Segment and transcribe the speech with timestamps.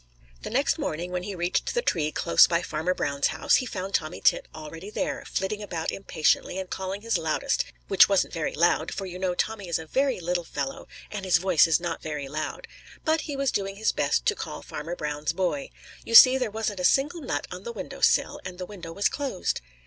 [0.41, 3.93] The next morning when he reached the tree close by Farmer Brown's house, he found
[3.93, 8.91] Tommy Tit already there, flitting about impatiently and calling his loudest, which wasn't very loud,
[8.91, 12.27] for you know Tommy is a very little fellow, and his voice is not very
[12.27, 12.67] loud.
[13.05, 15.69] But he was doing his best to call Farmer Brown's boy.
[16.03, 19.07] You see, there wasn't a single nut on the window sill, and the window was
[19.07, 19.61] closed.